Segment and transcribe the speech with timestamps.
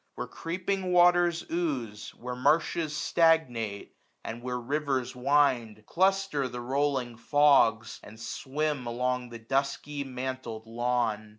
[0.15, 2.09] Where creeping waters ooze.
[2.15, 3.93] Where marshes stagnate,
[4.23, 5.85] and where rivers wind, Y Ife AUTUMN.
[5.85, 11.29] Cluster the rolling fogs, and swim along 1085 The dusky mantled lawn.